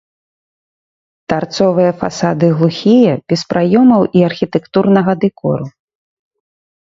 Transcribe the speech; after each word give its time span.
Тарцовыя 1.33 1.91
фасады 2.01 2.47
глухія, 2.61 3.13
без 3.33 3.41
праёмаў 3.53 4.01
і 4.21 4.23
архітэктурнага 4.29 5.11
дэкору. 5.27 5.65